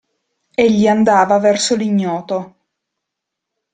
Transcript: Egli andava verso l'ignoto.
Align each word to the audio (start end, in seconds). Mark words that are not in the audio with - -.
Egli 0.55 0.87
andava 0.87 1.37
verso 1.37 1.75
l'ignoto. 1.75 2.39